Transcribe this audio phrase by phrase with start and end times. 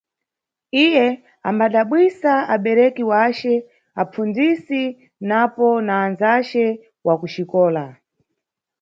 [0.83, 1.07] Iye
[1.49, 3.53] ambadabwisa abereki wace,
[4.01, 4.81] apfundzisi
[5.29, 6.63] napo na andzace
[7.05, 7.83] wa kuxikola.